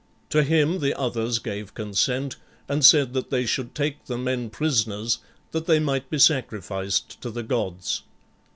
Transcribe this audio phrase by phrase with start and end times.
[0.31, 2.35] To him the others gave consent
[2.67, 5.19] and said that they should take the men prisoners
[5.51, 8.01] that they might be sacrificed to the gods.